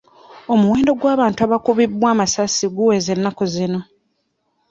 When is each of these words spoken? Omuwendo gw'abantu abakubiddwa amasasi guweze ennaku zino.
Omuwendo 0.53 0.91
gw'abantu 0.99 1.39
abakubiddwa 1.45 2.07
amasasi 2.13 2.65
guweze 2.75 3.09
ennaku 3.15 3.43
zino. 3.53 3.79